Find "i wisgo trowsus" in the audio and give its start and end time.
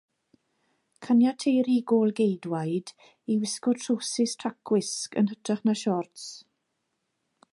3.33-4.35